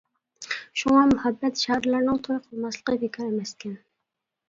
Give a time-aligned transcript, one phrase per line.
[0.83, 3.81] شۇڭا مۇھەببەت شائىرلارنىڭ توي قىلماسلىقى بىكار ئەمەسكەن.